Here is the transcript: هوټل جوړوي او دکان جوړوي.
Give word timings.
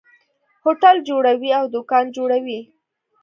هوټل 0.63 0.95
جوړوي 1.09 1.49
او 1.59 1.65
دکان 1.75 2.05
جوړوي. 2.17 2.59